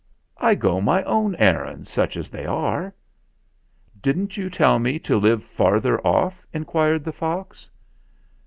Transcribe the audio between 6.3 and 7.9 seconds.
in quired the fox.